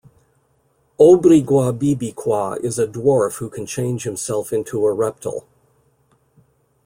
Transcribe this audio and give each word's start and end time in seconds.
Obrigwabibikwa 0.99 2.57
is 2.63 2.79
a 2.79 2.87
dwarf 2.87 3.33
who 3.35 3.51
can 3.51 3.67
change 3.67 4.01
himself 4.03 4.51
into 4.51 4.83
a 4.83 4.91
reptile. 4.91 5.45